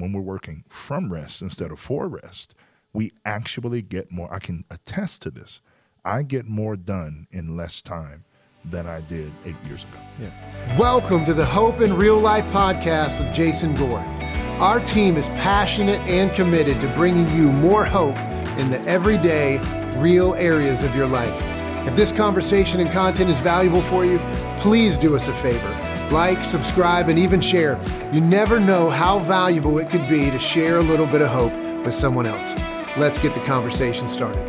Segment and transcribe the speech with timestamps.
[0.00, 2.54] when we're working from rest instead of for rest,
[2.92, 4.32] we actually get more.
[4.32, 5.60] I can attest to this.
[6.04, 8.24] I get more done in less time
[8.64, 9.98] than I did eight years ago.
[10.20, 10.78] Yeah.
[10.78, 14.04] Welcome to the Hope in Real Life podcast with Jason Gore.
[14.60, 18.18] Our team is passionate and committed to bringing you more hope
[18.58, 19.58] in the everyday,
[19.98, 21.34] real areas of your life.
[21.86, 24.18] If this conversation and content is valuable for you,
[24.58, 25.89] please do us a favor.
[26.10, 27.80] Like, subscribe, and even share.
[28.12, 31.52] You never know how valuable it could be to share a little bit of hope
[31.84, 32.52] with someone else.
[32.96, 34.44] Let's get the conversation started.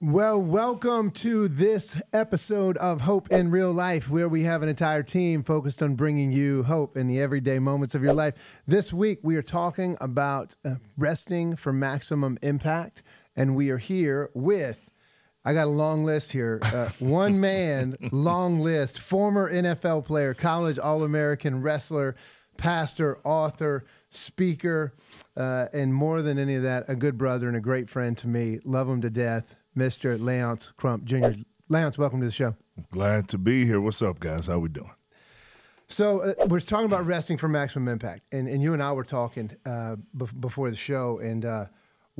[0.00, 5.02] Well, welcome to this episode of Hope in Real Life, where we have an entire
[5.02, 8.34] team focused on bringing you hope in the everyday moments of your life.
[8.66, 13.02] This week, we are talking about uh, resting for maximum impact,
[13.34, 14.89] and we are here with.
[15.44, 16.60] I got a long list here.
[16.62, 22.14] Uh, one man, long list, former NFL player, college All American wrestler,
[22.56, 24.94] pastor, author, speaker,
[25.36, 28.28] uh, and more than any of that, a good brother and a great friend to
[28.28, 28.58] me.
[28.64, 29.56] Love him to death.
[29.76, 30.18] Mr.
[30.18, 31.30] Leonce Crump Jr.
[31.68, 32.56] Leonce, welcome to the show.
[32.90, 33.80] Glad to be here.
[33.80, 34.48] What's up, guys?
[34.48, 34.90] How we doing?
[35.88, 39.04] So uh, we're talking about resting for maximum impact, and, and you and I were
[39.04, 41.66] talking uh, be- before the show, and uh,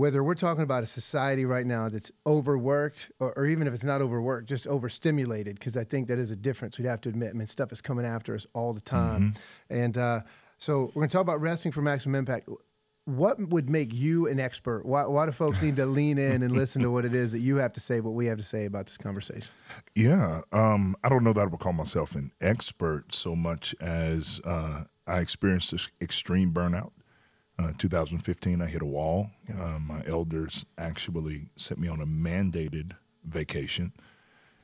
[0.00, 3.84] whether we're talking about a society right now that's overworked, or, or even if it's
[3.84, 6.78] not overworked, just overstimulated, because I think that is a difference.
[6.78, 7.30] We'd have to admit.
[7.30, 9.74] I mean, stuff is coming after us all the time, mm-hmm.
[9.74, 10.20] and uh,
[10.58, 12.48] so we're going to talk about resting for maximum impact
[13.04, 14.84] what would make you an expert?
[14.84, 17.40] Why, why do folks need to lean in and listen to what it is that
[17.40, 19.50] you have to say, what we have to say about this conversation?
[19.94, 24.40] Yeah, um, I don't know that I would call myself an expert so much as
[24.44, 26.92] uh, I experienced this extreme burnout.
[27.60, 29.30] Uh, 2015, I hit a wall.
[29.48, 29.62] Yeah.
[29.62, 32.92] Uh, my elders actually sent me on a mandated
[33.24, 33.92] vacation.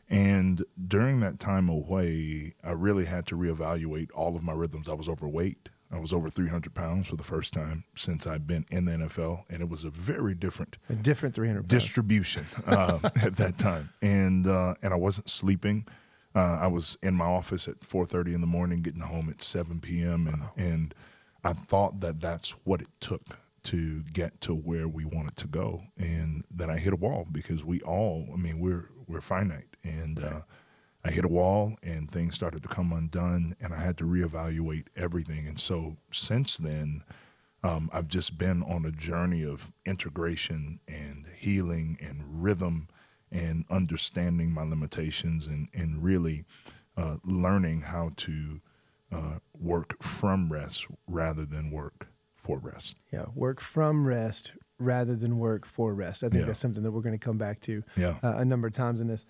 [0.08, 4.88] And during that time away, I really had to reevaluate all of my rhythms.
[4.88, 5.68] I was overweight.
[5.90, 9.44] I was over 300 pounds for the first time since I'd been in the NFL,
[9.48, 13.90] and it was a very different, a different 300 distribution uh, at that time.
[14.02, 15.86] And uh, and I wasn't sleeping.
[16.34, 19.78] Uh, I was in my office at 4:30 in the morning, getting home at 7
[19.78, 20.26] p.m.
[20.26, 20.52] and wow.
[20.56, 20.94] and
[21.46, 25.82] I thought that that's what it took to get to where we wanted to go.
[25.96, 30.18] And then I hit a wall because we all, I mean, we're we're finite, and
[30.18, 30.40] uh,
[31.04, 34.86] I hit a wall and things started to come undone, and I had to reevaluate
[34.96, 35.46] everything.
[35.46, 37.04] And so since then,
[37.62, 42.88] um, I've just been on a journey of integration and healing and rhythm
[43.30, 46.44] and understanding my limitations and, and really
[46.96, 48.60] uh, learning how to
[49.12, 52.96] uh, work from rest rather than work for rest.
[53.12, 56.22] Yeah, work from rest rather than work for rest.
[56.22, 56.46] I think yeah.
[56.46, 58.16] that's something that we're going to come back to yeah.
[58.22, 59.24] uh, a number of times in this.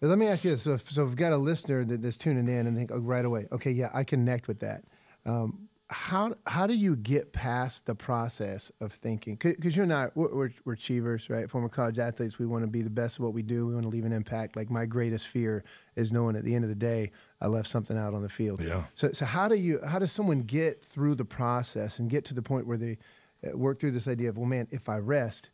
[0.00, 0.62] But let me ask you this.
[0.62, 3.46] So, so we've got a listener that, that's tuning in and think oh, right away,
[3.52, 4.84] okay, yeah, I connect with that.
[5.24, 9.36] Um, how how do you get past the process of thinking?
[9.36, 11.48] Because you and I, we're, we're, achievers, right?
[11.48, 12.40] Former college athletes.
[12.40, 13.66] We want to be the best of what we do.
[13.66, 14.56] We want to leave an impact.
[14.56, 15.62] Like my greatest fear
[15.94, 18.60] is knowing at the end of the day I left something out on the field.
[18.62, 18.84] Yeah.
[18.94, 22.34] So so how do you how does someone get through the process and get to
[22.34, 22.98] the point where they
[23.46, 25.50] uh, work through this idea of well, man, if I rest,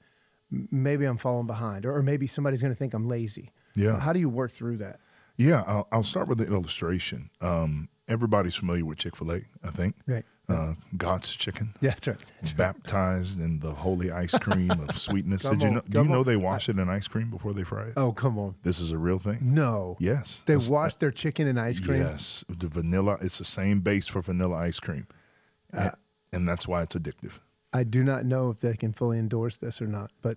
[0.50, 3.50] maybe I'm falling behind, or, or maybe somebody's going to think I'm lazy.
[3.75, 4.00] Yeah.
[4.00, 4.99] How do you work through that?
[5.37, 7.31] Yeah, I'll, I'll start with the illustration.
[7.41, 9.97] Um, everybody's familiar with Chick Fil A, I think.
[10.06, 10.25] Right.
[10.49, 11.73] Uh, God's chicken.
[11.81, 12.17] Yeah, that's right.
[12.41, 15.43] That's baptized in the holy ice cream of sweetness.
[15.43, 15.83] Did you know?
[15.89, 17.95] Do you know they wash it in ice cream before they fry it?
[17.97, 18.56] Oh, come on!
[18.62, 19.39] This is a real thing.
[19.41, 19.97] No.
[19.99, 20.41] Yes.
[20.47, 22.03] They wash their chicken in ice cream.
[22.03, 23.17] Yes, the vanilla.
[23.23, 25.06] It's the same base for vanilla ice cream,
[25.73, 25.93] uh, and,
[26.33, 27.39] and that's why it's addictive.
[27.73, 30.37] I do not know if they can fully endorse this or not, but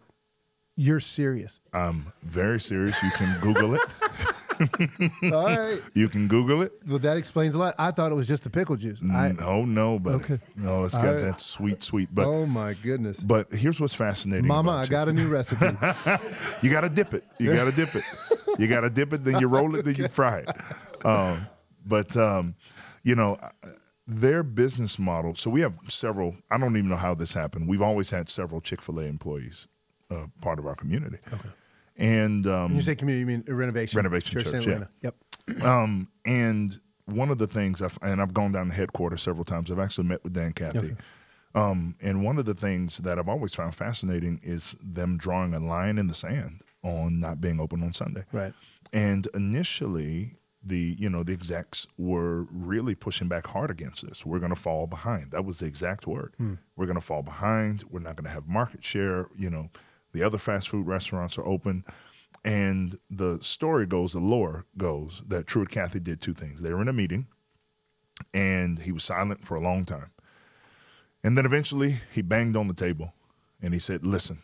[0.77, 1.59] you're serious.
[1.73, 3.01] I'm very serious.
[3.03, 3.81] You can Google it.
[5.33, 5.81] All right.
[5.93, 6.73] You can Google it.
[6.87, 7.75] Well, that explains a lot.
[7.77, 8.99] I thought it was just the pickle juice.
[9.11, 10.39] I, no, no, but okay.
[10.55, 12.09] no, it's got that sweet, sweet.
[12.13, 13.19] But oh my goodness!
[13.19, 14.71] But here's what's fascinating, Mama.
[14.71, 15.65] I got a new recipe.
[16.61, 17.23] you got to dip it.
[17.39, 18.03] You got to dip it.
[18.57, 19.23] You got to dip it.
[19.23, 19.85] Then you roll it.
[19.85, 21.05] Then you fry it.
[21.05, 21.47] Um,
[21.85, 22.55] but um,
[23.03, 23.37] you know
[24.07, 25.35] their business model.
[25.35, 26.35] So we have several.
[26.51, 27.67] I don't even know how this happened.
[27.67, 29.67] We've always had several Chick Fil A employees
[30.11, 31.17] uh, part of our community.
[31.33, 31.49] Okay.
[31.97, 33.97] And um, when you say community, you mean renovation?
[33.97, 34.83] Renovation Church, Church yeah.
[35.01, 35.15] Yep.
[35.63, 39.69] Um, and one of the things, I've, and I've gone down to headquarters several times.
[39.69, 40.79] I've actually met with Dan Cathy.
[40.79, 40.95] Okay.
[41.53, 45.59] Um, and one of the things that I've always found fascinating is them drawing a
[45.59, 48.25] line in the sand on not being open on Sunday.
[48.31, 48.53] Right.
[48.91, 54.25] And initially, the you know the execs were really pushing back hard against this.
[54.25, 55.31] We're going to fall behind.
[55.31, 56.33] That was the exact word.
[56.37, 56.55] Hmm.
[56.75, 57.83] We're going to fall behind.
[57.89, 59.27] We're not going to have market share.
[59.37, 59.69] You know,
[60.15, 61.83] the other fast food restaurants are open.
[62.43, 66.61] And the story goes, the lore goes that Truett Cathy did two things.
[66.61, 67.27] They were in a meeting
[68.33, 70.11] And he was silent for a long time.
[71.23, 73.13] And then eventually he banged on the table
[73.61, 74.43] and he said, Listen,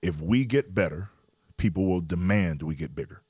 [0.00, 1.10] if we get better,
[1.56, 3.22] people will demand we get bigger.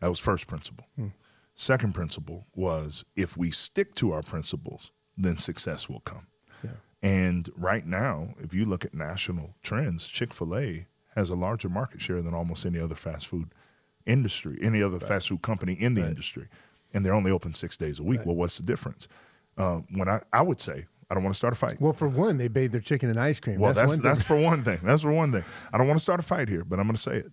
[0.00, 0.86] That was first principle.
[0.96, 1.08] Hmm.
[1.54, 6.26] Second principle was if we stick to our principles, then success will come.
[6.64, 6.70] Yeah.
[7.04, 11.68] And right now, if you look at national trends, Chick fil A has a larger
[11.68, 13.50] market share than almost any other fast food
[14.06, 15.08] industry, any other right.
[15.08, 16.08] fast food company in the right.
[16.08, 16.48] industry.
[16.94, 18.20] And they're only open six days a week.
[18.20, 18.28] Right.
[18.28, 19.06] Well, what's the difference?
[19.58, 21.78] Uh, when I, I would say, I don't want to start a fight.
[21.78, 23.60] Well, for one, they bathe their chicken in ice cream.
[23.60, 24.78] Well, that's that's, that's for one thing.
[24.82, 25.44] That's for one thing.
[25.74, 27.32] I don't want to start a fight here, but I'm going to say it.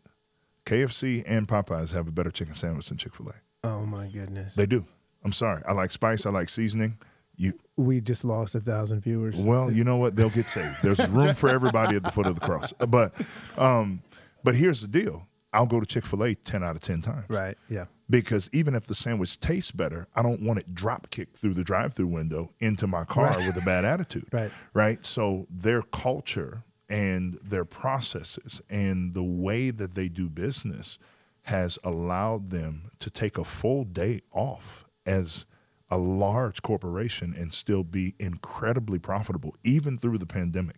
[0.65, 3.67] KFC and Popeyes have a better chicken sandwich than Chick Fil A.
[3.67, 4.85] Oh my goodness, they do.
[5.23, 5.63] I'm sorry.
[5.65, 6.25] I like spice.
[6.25, 6.97] I like seasoning.
[7.35, 9.37] You, we just lost a thousand viewers.
[9.37, 10.15] Well, you know what?
[10.15, 10.77] They'll get saved.
[10.83, 12.73] There's room for everybody at the foot of the cross.
[12.73, 13.13] But,
[13.57, 14.03] um,
[14.43, 15.27] but here's the deal.
[15.53, 17.25] I'll go to Chick Fil A ten out of ten times.
[17.29, 17.57] Right.
[17.69, 17.85] Yeah.
[18.09, 21.63] Because even if the sandwich tastes better, I don't want it drop kicked through the
[21.63, 23.47] drive-through window into my car right.
[23.47, 24.27] with a bad attitude.
[24.33, 24.51] right.
[24.73, 25.05] Right.
[25.05, 30.97] So their culture and their processes and the way that they do business
[31.43, 35.45] has allowed them to take a full day off as
[35.91, 40.77] a large corporation and still be incredibly profitable, even through the pandemic.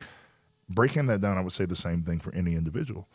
[0.67, 3.07] Breaking that down, I would say the same thing for any individual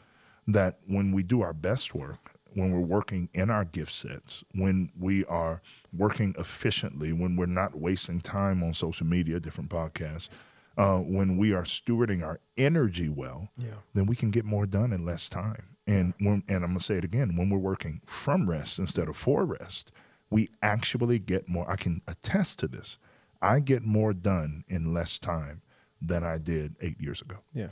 [0.47, 4.91] that when we do our best work, when we're working in our gift sets, when
[4.99, 5.61] we are
[5.93, 10.29] working efficiently, when we're not wasting time on social media, different podcasts,
[10.79, 13.75] uh, when we are stewarding our energy well, yeah.
[13.95, 15.77] then we can get more done in less time.
[15.87, 19.17] And when, and I'm gonna say it again, when we're working from rest instead of
[19.17, 19.91] for rest,
[20.31, 21.71] we actually get more.
[21.71, 22.99] I can attest to this.
[23.41, 25.63] I get more done in less time
[26.01, 27.37] than I did eight years ago.
[27.55, 27.69] Yeah.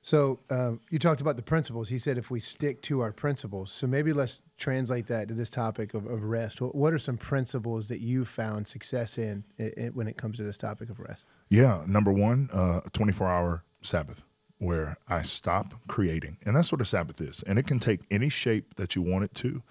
[0.00, 1.88] So um, you talked about the principles.
[1.88, 3.72] He said if we stick to our principles.
[3.72, 6.60] So maybe let's translate that to this topic of, of rest.
[6.60, 10.58] What are some principles that you found success in, in, when it comes to this
[10.58, 11.26] topic of rest?
[11.48, 14.22] Yeah, number one, uh, 24 hour Sabbath
[14.58, 16.38] where I stop creating.
[16.44, 17.42] And that's what a Sabbath is.
[17.46, 19.62] And it can take any shape that you want it to.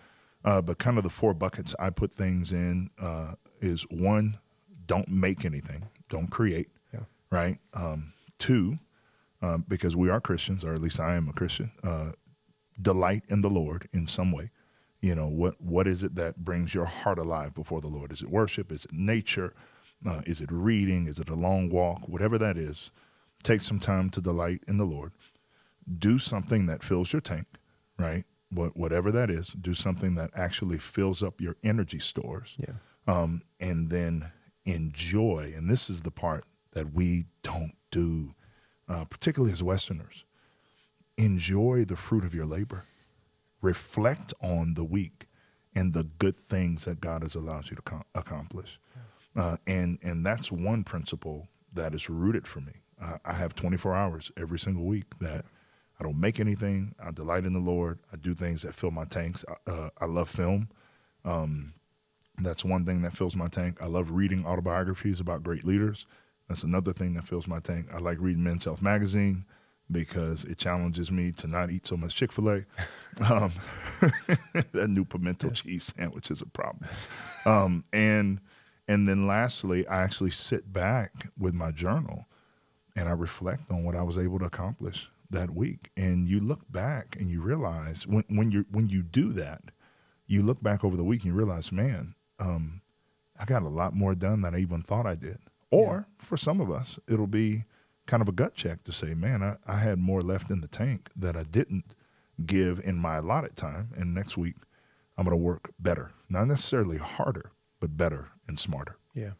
[0.43, 4.39] Uh, but kind of the four buckets I put things in uh, is one,
[4.85, 7.01] don't make anything, don't create, yeah.
[7.31, 7.59] right?
[7.73, 8.77] Um, two,
[9.41, 12.11] um, because we are Christians, or at least I am a Christian, uh,
[12.81, 14.51] delight in the Lord in some way.
[15.01, 18.11] You know, what what is it that brings your heart alive before the Lord?
[18.13, 18.71] Is it worship?
[18.71, 19.53] Is it nature?
[20.05, 21.07] Uh, is it reading?
[21.07, 22.07] Is it a long walk?
[22.07, 22.89] Whatever that is,
[23.43, 25.11] take some time to delight in the Lord.
[25.99, 27.47] Do something that fills your tank,
[27.97, 28.23] right?
[28.53, 32.55] What, whatever that is, do something that actually fills up your energy stores.
[32.57, 32.75] Yeah.
[33.05, 34.31] Um, and then
[34.65, 35.53] enjoy.
[35.55, 38.33] And this is the part that we don't do
[38.87, 40.23] uh, particularly as Westerners,
[41.17, 42.85] enjoy the fruit of your labor.
[43.61, 45.27] Reflect on the week
[45.75, 48.79] and the good things that God has allowed you to com- accomplish.
[49.35, 52.73] Uh, and and that's one principle that is rooted for me.
[53.01, 55.45] Uh, I have 24 hours every single week that
[56.03, 56.95] I don't make anything.
[57.01, 57.97] I delight in the Lord.
[58.11, 59.45] I do things that fill my tanks.
[59.65, 60.67] Uh, I love film.
[61.23, 61.75] Um,
[62.39, 63.81] that's one thing that fills my tank.
[63.81, 66.05] I love reading autobiographies about great leaders.
[66.49, 67.87] That's another thing that fills my tank.
[67.93, 69.45] I like reading Men's Health magazine
[69.89, 72.65] because it challenges me to not eat so much Chick Fil A.
[73.29, 73.53] Um,
[74.73, 76.89] that new pimento cheese sandwich is a problem.
[77.45, 78.41] Um, and
[78.87, 82.25] and then lastly, I actually sit back with my journal
[82.95, 85.91] and I reflect on what I was able to accomplish that week.
[85.95, 89.61] And you look back and you realize when when you when you do that,
[90.27, 92.81] you look back over the week and you realize, man, um,
[93.39, 95.39] I got a lot more done than I even thought I did.
[95.69, 96.25] Or yeah.
[96.25, 97.65] for some of us, it'll be
[98.05, 100.67] kind of a gut check to say, man, I, I had more left in the
[100.67, 101.95] tank that I didn't
[102.45, 103.89] give in my allotted time.
[103.95, 104.55] And next week,
[105.17, 106.11] I'm going to work better.
[106.29, 108.97] Not necessarily harder, but better and smarter.
[109.13, 109.31] Yeah.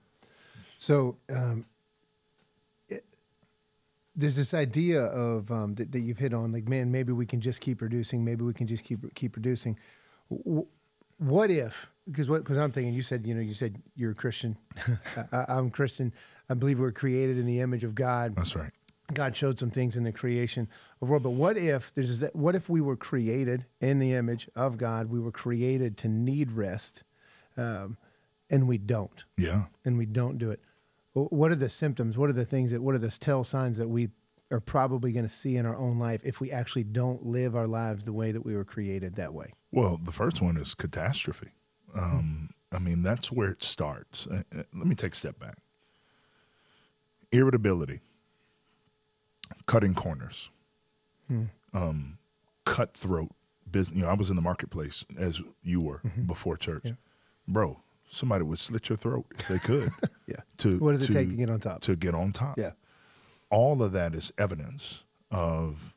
[0.78, 1.66] So um,
[4.16, 7.42] there's this idea of um, that, that, you've hit on, like, man, maybe we can
[7.42, 8.24] just keep producing.
[8.24, 9.78] Maybe we can just keep keep producing.
[10.30, 10.68] W-
[11.18, 14.16] what if because what because I'm thinking you said you know you said you're a
[14.16, 14.58] Christian.
[15.32, 16.14] I, am Christian.
[16.50, 18.36] I believe we're created in the image of God.
[18.36, 18.72] That's right.
[19.14, 20.68] God showed some things in the creation
[21.02, 24.50] of world but what if there's that what if we were created in the image
[24.56, 25.10] of God?
[25.10, 27.04] We were created to need rest
[27.58, 27.98] um,
[28.50, 29.24] and we don't.
[29.38, 29.66] Yeah.
[29.86, 30.62] And we don't do it
[31.14, 33.88] what are the symptoms what are the things that what are the tell signs that
[33.88, 34.10] we
[34.52, 37.68] are probably going to see in our own life if we actually don't live our
[37.68, 41.50] lives the way that we were created that way well the first one is catastrophe
[41.96, 44.28] um, I mean, that's where it starts.
[44.28, 45.58] Uh, uh, let me take a step back.
[47.32, 48.00] Irritability,
[49.66, 50.50] cutting corners,
[51.28, 51.46] hmm.
[51.74, 52.18] um,
[52.66, 53.32] cutthroat
[53.70, 53.98] business.
[53.98, 56.24] You know, I was in the marketplace as you were mm-hmm.
[56.24, 56.94] before church, yeah.
[57.48, 57.82] bro.
[58.14, 59.92] Somebody would slit your throat if they could.
[60.26, 60.38] Yeah.
[60.60, 61.82] To What does it to- take to get on top?
[61.82, 62.58] To get on top.
[62.58, 62.72] Yeah.
[63.50, 65.94] All of that is evidence of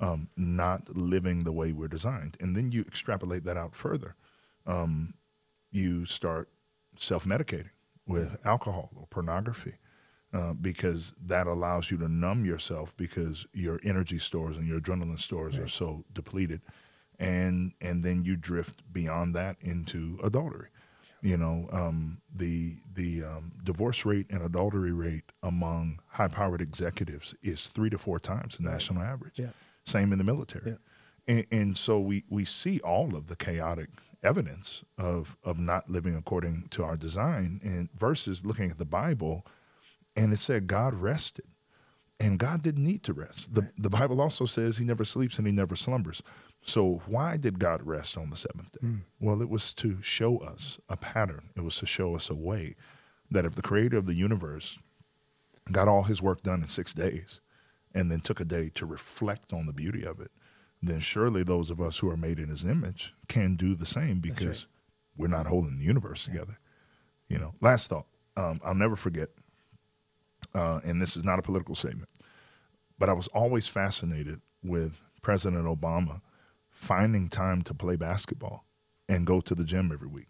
[0.00, 4.16] um, not living the way we're designed, and then you extrapolate that out further.
[4.66, 5.14] Um,
[5.70, 6.48] you start
[6.96, 7.70] self-medicating
[8.06, 9.74] with alcohol or pornography.
[10.32, 15.18] Uh, because that allows you to numb yourself because your energy stores and your adrenaline
[15.18, 16.60] stores are so depleted,
[17.18, 20.68] and and then you drift beyond that into adultery.
[21.22, 27.66] You know, um, the the um, divorce rate and adultery rate among high-powered executives is
[27.66, 29.34] three to four times the national average.
[29.38, 29.50] Yeah.
[29.84, 30.76] Same in the military, Yeah.
[31.28, 33.90] and, and so we we see all of the chaotic
[34.22, 39.44] evidence of of not living according to our design, and versus looking at the Bible,
[40.16, 41.44] and it said God rested.
[42.22, 43.54] And God didn't need to rest.
[43.54, 46.22] The, the Bible also says he never sleeps and he never slumbers.
[46.62, 48.88] So, why did God rest on the seventh day?
[49.18, 52.74] Well, it was to show us a pattern, it was to show us a way
[53.30, 54.78] that if the creator of the universe
[55.72, 57.40] got all his work done in six days
[57.94, 60.30] and then took a day to reflect on the beauty of it,
[60.82, 64.20] then surely those of us who are made in his image can do the same
[64.20, 64.66] because
[65.16, 66.58] we're not holding the universe together.
[67.28, 69.30] You know, last thought, um, I'll never forget
[70.54, 72.10] uh, and this is not a political statement,
[72.98, 76.20] but I was always fascinated with President Obama
[76.80, 78.64] finding time to play basketball
[79.08, 80.28] and go to the gym every week.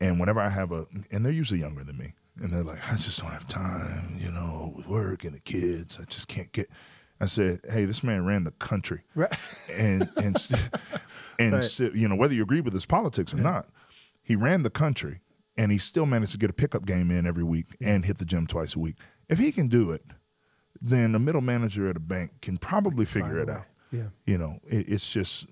[0.00, 2.96] And whenever I have a, and they're usually younger than me, and they're like, I
[2.96, 6.68] just don't have time, you know, with work and the kids, I just can't get.
[7.20, 9.32] I said, hey, this man ran the country, Right.
[9.76, 10.36] and and
[11.38, 11.78] and Right.
[11.94, 13.68] you know whether you agree with his politics or not,
[14.22, 15.20] he ran the country,
[15.56, 18.24] and he still managed to get a pickup game in every week and hit the
[18.24, 18.96] gym twice a week.
[19.28, 20.02] If he can do it,
[20.80, 23.64] then a middle manager at a bank can probably figure Find it out.
[23.90, 24.08] Yeah.
[24.26, 25.46] You know, it, it's just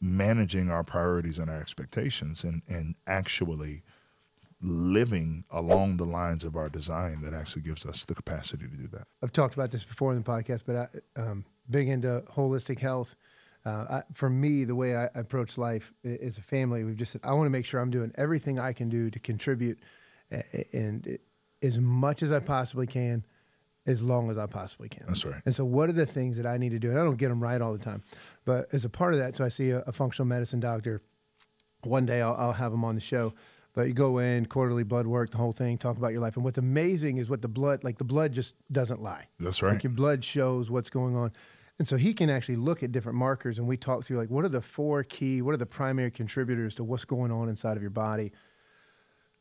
[0.00, 3.82] managing our priorities and our expectations, and and actually
[4.62, 8.88] living along the lines of our design that actually gives us the capacity to do
[8.88, 9.06] that.
[9.22, 13.16] I've talked about this before in the podcast, but I, um, big into holistic health.
[13.66, 17.12] Uh, I, for me, the way I approach life i- as a family, we've just
[17.12, 19.78] said, I want to make sure I'm doing everything I can do to contribute
[20.30, 21.18] a- a- and
[21.62, 23.24] as much as I possibly can,
[23.86, 25.04] as long as I possibly can.
[25.06, 25.40] That's right.
[25.44, 26.90] And so, what are the things that I need to do?
[26.90, 28.02] And I don't get them right all the time,
[28.44, 31.02] but as a part of that, so I see a, a functional medicine doctor.
[31.82, 33.32] One day I'll, I'll have them on the show.
[33.76, 36.34] But you go in, quarterly blood work, the whole thing, talk about your life.
[36.36, 39.26] And what's amazing is what the blood, like the blood just doesn't lie.
[39.38, 39.74] That's right.
[39.74, 41.30] Like your blood shows what's going on.
[41.78, 44.46] And so he can actually look at different markers and we talk through like what
[44.46, 47.82] are the four key, what are the primary contributors to what's going on inside of
[47.82, 48.32] your body.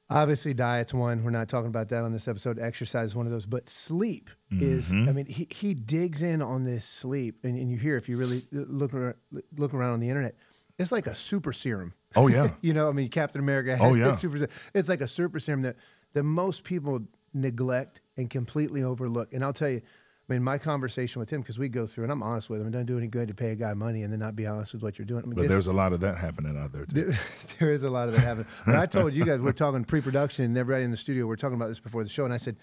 [0.09, 1.23] Obviously, diet's one.
[1.23, 2.59] We're not talking about that on this episode.
[2.59, 4.91] Exercise is one of those, but sleep is.
[4.91, 5.09] Mm-hmm.
[5.09, 8.15] I mean, he, he digs in on this sleep, and, and you hear if you
[8.17, 9.17] really look ar-
[9.57, 10.35] look around on the internet,
[10.77, 11.93] it's like a super serum.
[12.15, 12.49] Oh yeah.
[12.61, 13.77] You know, I mean, Captain America.
[13.81, 14.07] Oh, yeah.
[14.07, 14.47] this super.
[14.73, 15.75] It's like a super serum that
[16.13, 17.01] that most people
[17.33, 19.33] neglect and completely overlook.
[19.33, 19.81] And I'll tell you,
[20.27, 22.67] I mean, my conversation with him because we go through, and I'm honest with him.
[22.67, 24.73] It doesn't do any good to pay a guy money and then not be honest
[24.73, 25.21] with what you're doing.
[25.23, 26.93] I mean, But there's a lot of that happening out there too.
[27.03, 27.19] there,
[27.59, 28.47] there is a lot of that happening.
[28.65, 31.27] But I told you guys we're talking pre-production and everybody in the studio.
[31.27, 32.57] We're talking about this before the show, and I said,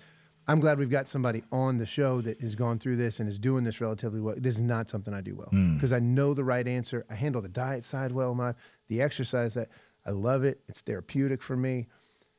[0.49, 3.38] I'm glad we've got somebody on the show that has gone through this and is
[3.38, 4.35] doing this relatively well.
[4.37, 5.75] This is not something I do well hmm.
[5.75, 7.07] because I know the right answer.
[7.09, 8.54] I handle the diet side well, my
[8.88, 9.69] the exercise that
[10.04, 10.61] I love it.
[10.69, 11.87] It's therapeutic for me.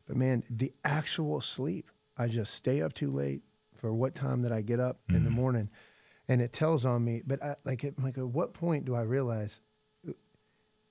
[0.06, 3.42] But man, the actual sleep, I just stay up too late
[3.84, 5.42] for what time that I get up in the mm-hmm.
[5.42, 5.70] morning,
[6.30, 7.22] and it tells on me.
[7.28, 9.60] But I, like, like, at what point do I realize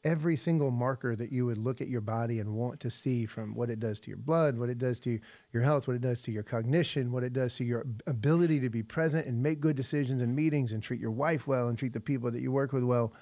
[0.05, 3.55] every single marker that you would look at your body and want to see from
[3.55, 5.19] what it does to your blood, what it does to
[5.55, 8.69] your health, what it does to your cognition, what it does to your ability to
[8.69, 11.95] be present and make good decisions in meetings and treat your wife well and treat
[11.95, 13.15] the people that you work with well.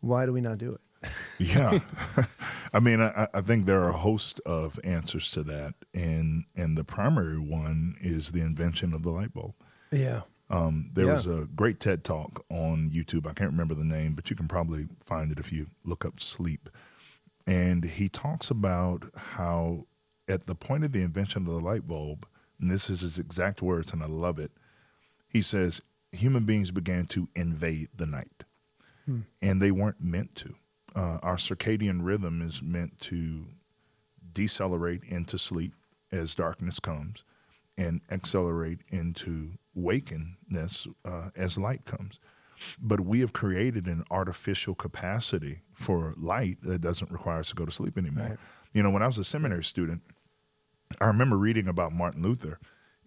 [0.00, 1.10] Why do we not do it?
[1.38, 1.78] Yeah,
[2.72, 6.76] I mean, I, I think there are a host of answers to that, and and
[6.76, 9.54] the primary one is the invention of the light bulb.
[9.90, 10.22] Yeah.
[10.50, 11.14] Um, there Yeah.
[11.14, 13.26] was a great TED talk on YouTube.
[13.26, 16.20] I can't remember the name, but you can probably find it if you look up
[16.20, 16.70] sleep.
[17.46, 19.86] And he talks about how,
[20.26, 22.26] at the point of the invention of the light bulb,
[22.60, 24.50] and this is his exact words, and I love it.
[25.28, 25.80] He says
[26.12, 28.44] human beings began to invade the night,
[29.40, 30.54] and they weren't meant to.
[30.94, 33.46] Uh, our circadian rhythm is meant to
[34.32, 35.74] decelerate into sleep
[36.10, 37.24] as darkness comes
[37.76, 42.18] and accelerate into wakenness uh, as light comes.
[42.80, 47.64] But we have created an artificial capacity for light that doesn't require us to go
[47.64, 48.30] to sleep anymore.
[48.30, 48.38] Right.
[48.72, 50.02] You know, when I was a seminary student,
[51.00, 52.58] I remember reading about Martin Luther,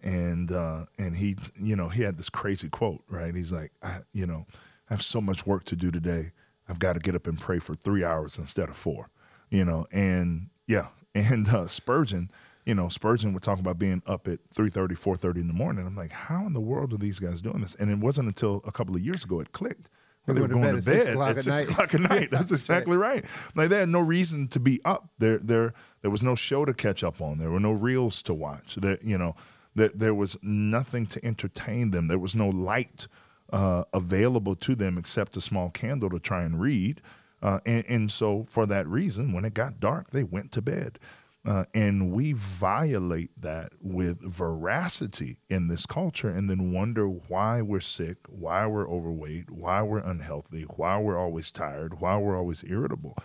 [0.02, 3.34] and uh, and he, you know, he had this crazy quote, right?
[3.34, 4.46] He's like, I, you know,
[4.88, 6.30] I have so much work to do today.
[6.68, 9.10] I've got to get up and pray for three hours instead of four,
[9.50, 9.86] you know.
[9.92, 12.30] And yeah, And uh, Spurgeon,
[12.64, 15.86] you know, Spurgeon would talk about being up at 3.30, 4.30 in the morning.
[15.86, 17.74] I'm like, how in the world are these guys doing this?
[17.74, 19.90] And it wasn't until a couple of years ago it clicked.
[20.26, 21.56] They They were went to going bed to at six bed o'clock at at six
[21.56, 21.68] night.
[21.70, 22.30] o'clock at night.
[22.30, 23.24] That's that's exactly right.
[23.54, 25.10] Like they had no reason to be up.
[25.18, 27.38] There, there, there was no show to catch up on.
[27.38, 28.76] There were no reels to watch.
[28.76, 29.34] That you know,
[29.74, 32.06] that there was nothing to entertain them.
[32.08, 33.06] There was no light
[33.52, 37.00] uh, available to them except a small candle to try and read.
[37.42, 40.98] Uh, and, and so, for that reason, when it got dark, they went to bed.
[41.44, 47.80] Uh, and we violate that with veracity in this culture and then wonder why we're
[47.80, 53.16] sick, why we're overweight, why we're unhealthy, why we're always tired, why we're always irritable.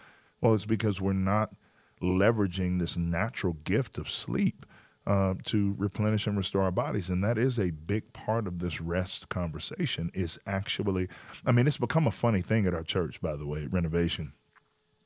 [0.42, 1.54] Well, it's because we're not
[2.02, 4.66] leveraging this natural gift of sleep
[5.08, 7.08] uh, to replenish and restore our bodies.
[7.10, 11.08] And that is a big part of this rest conversation is actually,
[11.46, 14.34] I mean, it's become a funny thing at our church, by the way, renovation.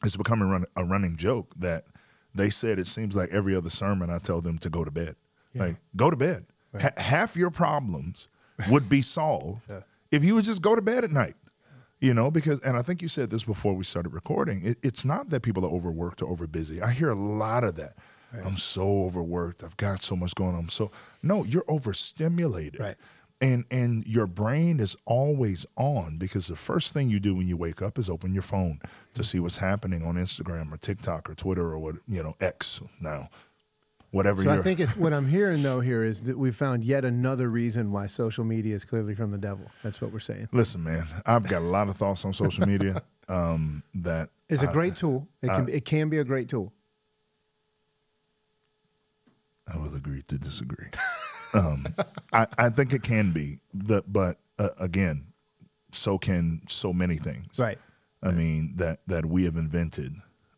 [0.03, 1.85] It's become a, run, a running joke that
[2.33, 5.15] they said it seems like every other sermon I tell them to go to bed.
[5.53, 6.47] Like, go to bed.
[6.79, 8.27] Ha- half your problems
[8.69, 9.69] would be solved
[10.11, 11.35] if you would just go to bed at night.
[11.99, 15.05] You know, because, and I think you said this before we started recording, it, it's
[15.05, 16.81] not that people are overworked or overbusy.
[16.81, 17.93] I hear a lot of that.
[18.45, 19.63] I'm so overworked.
[19.63, 20.69] I've got so much going on.
[20.69, 22.79] So, no, you're overstimulated.
[22.79, 22.95] Right.
[23.41, 27.57] And, and your brain is always on because the first thing you do when you
[27.57, 28.79] wake up is open your phone
[29.15, 32.81] to see what's happening on Instagram or TikTok or Twitter or what, you know, X
[32.99, 33.29] now,
[34.11, 34.51] whatever So.
[34.51, 37.91] I think it's what I'm hearing though here is that we found yet another reason
[37.91, 39.65] why social media is clearly from the devil.
[39.83, 40.49] That's what we're saying.
[40.51, 44.69] Listen, man, I've got a lot of thoughts on social media um, that It's a
[44.69, 45.27] I- great tool.
[45.41, 46.73] It can it can be a great tool.
[49.71, 50.89] I will agree to disagree.
[51.53, 51.85] um,
[52.33, 55.27] I, I think it can be, the, but uh, again,
[55.91, 57.57] so can so many things.
[57.57, 57.77] Right.
[58.23, 60.13] I mean that that we have invented,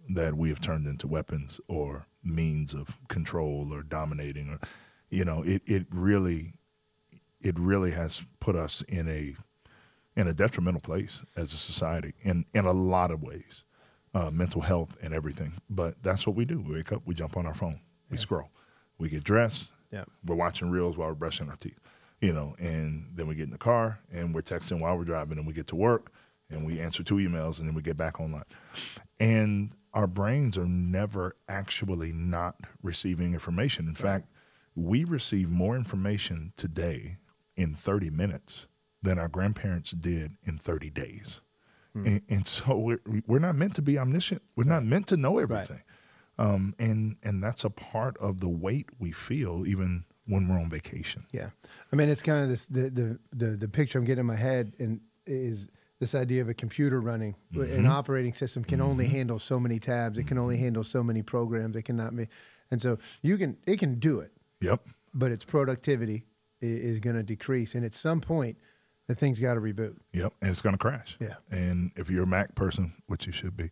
[0.09, 4.59] that we have turned into weapons or means of control or dominating, or
[5.09, 6.53] you know, it it really,
[7.41, 9.35] it really has put us in a
[10.15, 13.63] in a detrimental place as a society in in a lot of ways,
[14.13, 15.53] uh, mental health and everything.
[15.69, 16.59] But that's what we do.
[16.59, 18.51] We wake up, we jump on our phone, we scroll,
[19.03, 20.05] we get dressed, Yeah.
[20.25, 21.77] we're watching reels while we're brushing our teeth,
[22.21, 25.37] you know, and then we get in the car and we're texting while we're driving,
[25.37, 26.11] and we get to work
[26.49, 28.43] and we answer two emails, and then we get back online,
[29.19, 33.87] and our brains are never actually not receiving information.
[33.87, 34.27] In fact,
[34.75, 37.17] we receive more information today
[37.55, 38.67] in 30 minutes
[39.01, 41.41] than our grandparents did in 30 days.
[41.93, 42.05] Hmm.
[42.05, 44.41] And, and so we're, we're not meant to be omniscient.
[44.55, 45.81] We're not meant to know everything.
[46.37, 50.69] Um, and, and that's a part of the weight we feel even when we're on
[50.69, 51.23] vacation.
[51.31, 51.49] Yeah,
[51.91, 54.35] I mean, it's kind of this the the the, the picture I'm getting in my
[54.35, 55.67] head, and is
[55.99, 57.87] this idea of a computer running an mm-hmm.
[57.87, 59.15] operating system can only mm-hmm.
[59.15, 60.17] handle so many tabs.
[60.17, 60.65] It can only mm-hmm.
[60.65, 61.75] handle so many programs.
[61.75, 62.27] It cannot be,
[62.71, 64.87] and so you can it can do it, Yep.
[65.13, 66.25] but its productivity
[66.61, 68.57] is going to decrease, and at some point,
[69.07, 69.95] the thing's got to reboot.
[70.13, 71.17] Yep, and it's going to crash.
[71.19, 71.35] Yeah.
[71.51, 73.69] And if you're a Mac person, which you should be,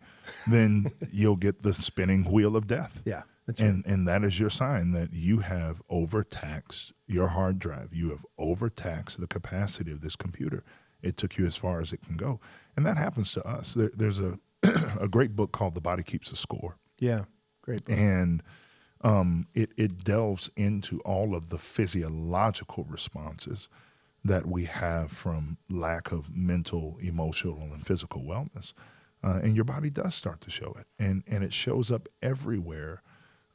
[0.48, 3.02] then you'll get the spinning wheel of death.
[3.06, 3.24] Yeah,
[3.58, 7.94] and and that is your sign that you have overtaxed your hard drive.
[7.94, 10.64] You have overtaxed the capacity of this computer.
[11.02, 12.40] It took you as far as it can go,
[12.76, 13.74] and that happens to us.
[13.74, 14.38] There, there's a
[15.00, 17.24] a great book called The Body Keeps a Score, Yeah,
[17.64, 17.84] great.
[17.86, 17.98] Book.
[17.98, 18.44] and
[19.04, 23.70] um, it it delves into all of the physiological responses
[24.24, 28.74] that we have from lack of mental, emotional, and physical wellness,
[29.24, 33.02] uh, and your body does start to show it, and and it shows up everywhere.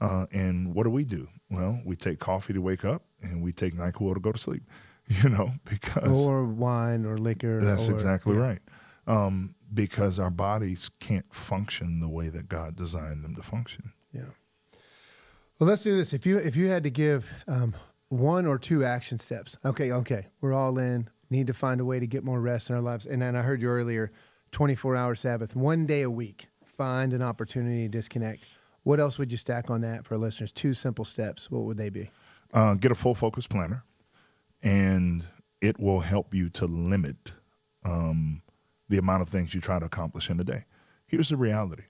[0.00, 1.28] Uh, and what do we do?
[1.50, 4.62] Well, we take coffee to wake up, and we take Nyquil to go to sleep.
[5.22, 7.60] You know, because or wine or liquor.
[7.60, 8.40] that's or- exactly yeah.
[8.40, 8.58] right.
[9.06, 13.92] Um, because our bodies can't function the way that God designed them to function.
[14.12, 14.30] Yeah.
[15.60, 16.12] Well, let's do this.
[16.12, 17.74] If you if you had to give um,
[18.08, 21.08] one or two action steps, okay, okay, we're all in.
[21.28, 23.04] Need to find a way to get more rest in our lives.
[23.04, 24.12] And then I heard you earlier,
[24.52, 26.46] twenty four hour Sabbath, one day a week.
[26.64, 28.44] Find an opportunity to disconnect.
[28.84, 30.52] What else would you stack on that for listeners?
[30.52, 31.50] Two simple steps.
[31.50, 32.10] What would they be?
[32.54, 33.82] Uh, get a full focus planner,
[34.62, 35.24] and
[35.60, 37.32] it will help you to limit
[37.84, 38.42] um,
[38.88, 40.64] the amount of things you try to accomplish in a day.
[41.06, 41.84] Here's the reality: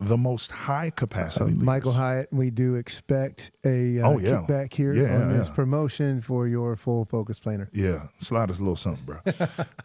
[0.00, 1.52] the most high capacity.
[1.52, 4.44] Uh, Michael Hyatt, we do expect a uh, Oh, yeah.
[4.46, 7.68] kickback here Yeah, on this promotion for your full focus planner.
[7.72, 9.18] Yeah, slide us a little something, bro.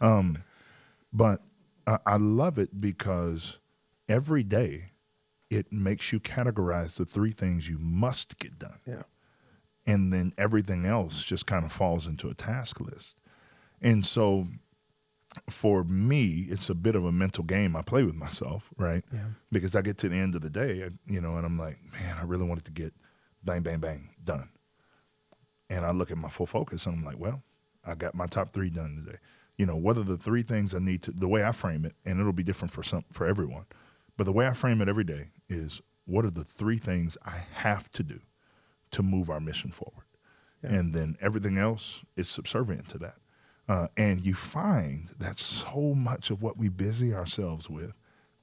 [0.00, 0.38] um,
[1.12, 1.42] but
[1.86, 3.58] I, I love it because
[4.08, 4.92] every day
[5.50, 8.78] it makes you categorize the three things you must get done.
[8.86, 9.02] Yeah.
[9.86, 13.16] and then everything else just kind of falls into a task list.
[13.82, 14.46] And so
[15.50, 19.04] for me, it's a bit of a mental game I play with myself, right?
[19.12, 19.26] Yeah.
[19.52, 22.16] Because I get to the end of the day, you know, and I'm like, man,
[22.18, 22.94] I really wanted to get
[23.42, 24.48] bang, bang, bang done.
[25.68, 27.42] And I look at my full focus and I'm like, well,
[27.84, 29.18] I got my top three done today.
[29.56, 31.94] You know, what are the three things I need to, the way I frame it,
[32.04, 33.66] and it'll be different for some, for everyone,
[34.16, 37.36] but the way I frame it every day is what are the three things I
[37.54, 38.20] have to do
[38.92, 40.06] to move our mission forward?
[40.62, 40.70] Yeah.
[40.70, 43.16] And then everything else is subservient to that.
[43.68, 47.94] Uh, and you find that so much of what we busy ourselves with,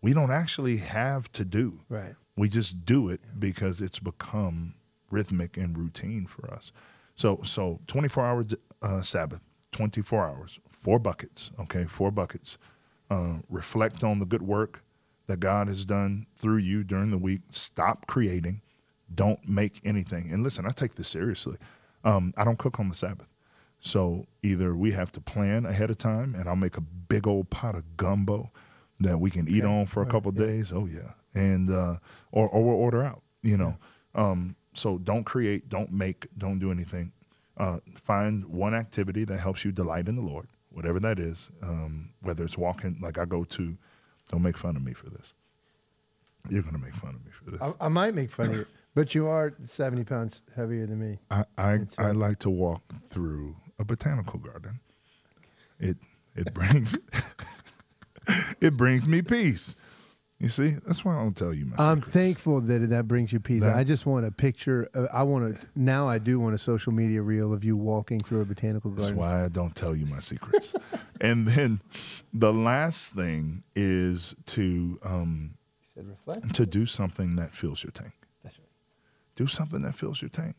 [0.01, 1.81] we don't actually have to do.
[1.89, 2.15] Right.
[2.36, 4.75] We just do it because it's become
[5.12, 6.71] rhythmic and routine for us.
[7.15, 8.45] So, so 24 hour
[8.81, 9.41] uh, Sabbath,
[9.73, 12.57] 24 hours, four buckets, okay, four buckets.
[13.10, 14.84] Uh, reflect on the good work
[15.27, 17.41] that God has done through you during the week.
[17.49, 18.62] Stop creating.
[19.13, 20.31] Don't make anything.
[20.31, 21.57] And listen, I take this seriously.
[22.03, 23.34] Um, I don't cook on the Sabbath.
[23.81, 27.49] So either we have to plan ahead of time, and I'll make a big old
[27.49, 28.51] pot of gumbo
[28.99, 29.73] that we can eat Okay.
[29.73, 30.45] on for a couple yeah.
[30.45, 30.71] days.
[30.71, 31.97] Oh yeah, and uh,
[32.31, 33.23] or or we'll order out.
[33.41, 33.77] You know,
[34.13, 37.11] um, so don't create, don't make, don't do anything.
[37.57, 41.49] Uh, find one activity that helps you delight in the Lord, whatever that is.
[41.63, 43.77] Um, whether it's walking, like I go to.
[44.29, 45.33] Don't make fun of me for this.
[46.49, 47.61] You're gonna make fun of me for this.
[47.61, 48.65] I, I might make fun of you,
[48.95, 51.17] but you are 70 pounds heavier than me.
[51.31, 54.79] I I, uh, I like to walk through a botanical garden.
[55.79, 55.97] It
[56.35, 56.97] it brings
[58.61, 59.75] it brings me peace.
[60.39, 62.13] You see, that's why I don't tell you my I'm secrets.
[62.15, 63.61] thankful that that brings you peace.
[63.61, 64.89] That- I just want a picture.
[64.95, 66.07] Uh, I want to now.
[66.07, 69.05] I do want a social media reel of you walking through a botanical garden.
[69.05, 70.73] That's why I don't tell you my secrets.
[71.21, 71.81] and then
[72.33, 75.55] the last thing is to um,
[75.93, 76.55] said reflect.
[76.55, 78.13] to do something that fills your tank.
[78.43, 78.67] That's right.
[79.35, 80.55] do something that fills your tank.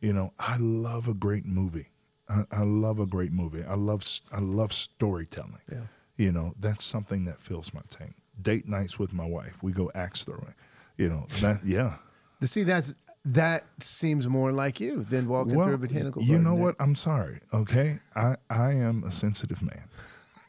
[0.00, 1.88] You know, I love a great movie.
[2.28, 3.64] I, I love a great movie.
[3.64, 5.60] I love I love storytelling.
[5.70, 5.86] Yeah.
[6.16, 8.14] You know, that's something that fills my tank.
[8.40, 9.62] Date nights with my wife.
[9.62, 10.54] We go axe throwing.
[10.96, 11.96] You know, that yeah.
[12.40, 16.54] To see that's that seems more like you than walking through a botanical you know
[16.54, 16.74] what?
[16.80, 17.40] I'm sorry.
[17.52, 19.84] Okay, I I am a sensitive man,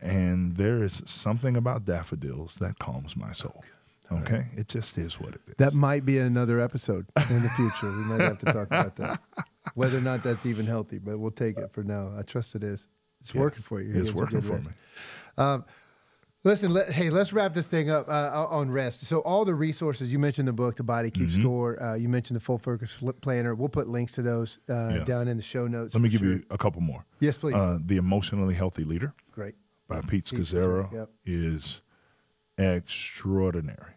[0.01, 3.63] and there is something about daffodils that calms my soul.
[4.12, 5.55] Okay, it just is what it is.
[5.57, 7.91] That might be another episode in the future.
[7.91, 9.19] We might have to talk about that.
[9.75, 12.13] Whether or not that's even healthy, but we'll take it for now.
[12.17, 12.88] I trust it is.
[13.21, 13.93] It's Yeah, working for you.
[13.99, 14.67] It's working for rest.
[14.67, 14.73] me.
[15.38, 15.65] Um,
[16.43, 19.03] listen, let, hey, let's wrap this thing up uh, on rest.
[19.03, 21.41] So, all the resources you mentioned the book, The Body Keeps Mm-hmm.
[21.43, 21.81] Score.
[21.81, 23.55] Uh, you mentioned the Full Focus Planner.
[23.55, 25.03] We'll put links to those uh, Yeah.
[25.05, 25.95] down in the show notes.
[25.95, 26.29] Let me give sure.
[26.33, 27.05] you a couple more.
[27.19, 27.55] Yes, please.
[27.55, 29.13] Uh, the emotionally healthy leader.
[29.31, 29.55] Great.
[29.88, 31.09] by Pete Scazzero, yep.
[31.25, 31.81] is
[32.57, 33.93] extraordinary.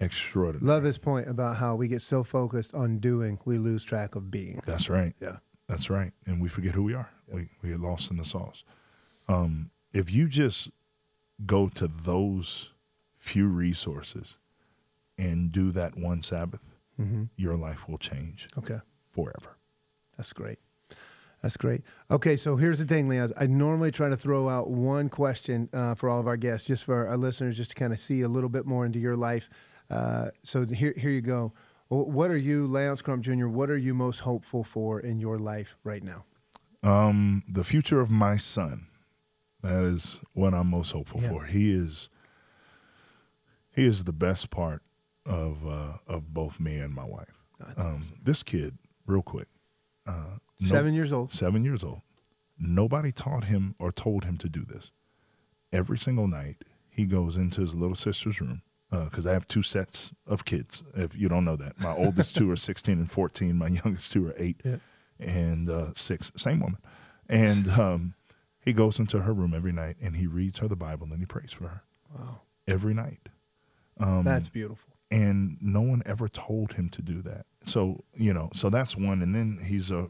[0.00, 0.66] Extraordinary.
[0.66, 4.30] Love his point about how we get so focused on doing, we lose track of
[4.30, 4.60] being.
[4.66, 5.14] That's right.
[5.20, 5.36] Yeah.
[5.68, 6.12] That's right.
[6.26, 7.10] And we forget who we are.
[7.28, 8.64] We, we get lost in the sauce.
[9.28, 10.70] Um, if you just
[11.46, 12.70] go to those
[13.18, 14.38] few resources
[15.18, 16.66] and do that one Sabbath,
[17.00, 17.24] Mm-hmm.
[17.36, 18.78] your life will change Okay.
[19.10, 19.56] forever.
[20.18, 20.58] That's great.
[21.40, 21.80] That's great.
[22.10, 23.32] Okay, so here's the thing, Leonce.
[23.40, 26.84] I normally try to throw out one question uh, for all of our guests, just
[26.84, 29.48] for our listeners, just to kind of see a little bit more into your life.
[29.90, 31.52] Uh, so here, here you go.
[31.88, 35.76] What are you, Leonce Crump Jr., what are you most hopeful for in your life
[35.82, 36.24] right now?
[36.84, 38.86] Um, the future of my son.
[39.62, 41.28] That is what I'm most hopeful Yeah.
[41.30, 41.44] for.
[41.44, 42.08] He is
[43.72, 44.82] he is the best part
[45.26, 47.34] of uh, of both me and my wife.
[47.76, 49.48] Um, this kid, real quick,
[50.06, 51.32] uh, no- Seven years old.
[51.34, 52.00] seven years old.
[52.58, 54.90] Nobody taught him or told him to do this.
[55.72, 56.56] Every single night,
[56.88, 60.82] he goes into his little sister's room because I have two sets of kids.
[60.94, 63.56] If you don't know that, my oldest two are 16 and 14.
[63.56, 64.76] My youngest two are eight Yeah.
[65.18, 66.32] and uh, six.
[66.36, 66.78] Same woman.
[67.28, 68.14] And um,
[68.64, 71.26] he goes into her room every night and he reads her the Bible and he
[71.26, 71.82] prays for her
[72.16, 72.40] Wow.
[72.66, 73.28] every night.
[73.98, 74.92] Um, That's beautiful.
[75.10, 77.46] and no one ever told him to do that.
[77.64, 79.20] So you know, so that's one.
[79.22, 80.08] And then he's a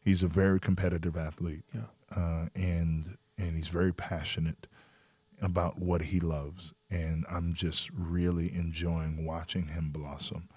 [0.00, 1.82] he's a very competitive athlete, Yeah.
[2.16, 4.66] uh, and and he's very passionate
[5.40, 6.72] about what he loves.
[6.90, 10.48] And I'm just really enjoying watching him blossom.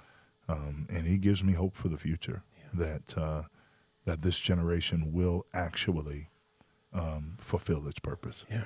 [0.47, 3.43] Um, and he gives me hope for the future that uh,
[4.05, 6.29] that this generation will actually
[6.93, 8.45] um, fulfill its purpose.
[8.49, 8.65] Yeah.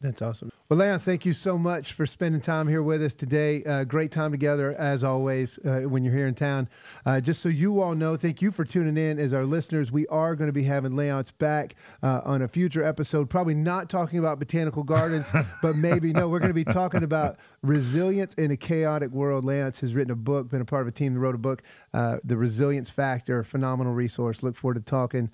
[0.00, 0.50] That's awesome.
[0.70, 3.62] Well, Leonce, thank you so much for spending time here with us today.
[3.64, 6.70] Uh, great time together, as always, uh, when you're here in town.
[7.04, 9.92] Uh, just so you all know, thank you for tuning in as our listeners.
[9.92, 13.90] We are going to be having Leonce back uh, on a future episode, probably not
[13.90, 15.28] talking about botanical gardens,
[15.62, 19.44] but maybe, no, we're going to be talking about resilience in a chaotic world.
[19.44, 21.62] Leonce has written a book, been a part of a team that wrote a book,
[21.92, 24.42] uh, The Resilience Factor, phenomenal resource.
[24.42, 25.30] Look forward to talking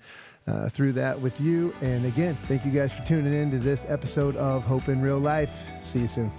[0.47, 1.73] uh, through that with you.
[1.81, 5.19] And again, thank you guys for tuning in to this episode of Hope in Real
[5.19, 5.51] Life.
[5.81, 6.31] See you soon.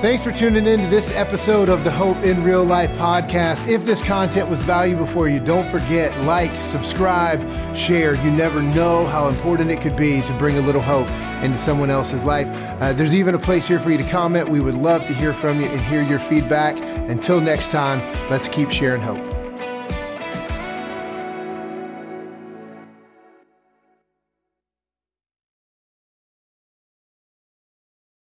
[0.00, 3.66] Thanks for tuning in to this episode of the Hope in Real Life podcast.
[3.68, 7.40] If this content was valuable for you, don't forget, like, subscribe,
[7.74, 8.14] share.
[8.16, 11.08] You never know how important it could be to bring a little hope
[11.42, 12.48] into someone else's life.
[12.82, 14.48] Uh, there's even a place here for you to comment.
[14.48, 16.76] We would love to hear from you and hear your feedback.
[17.08, 19.33] Until next time, let's keep sharing hope.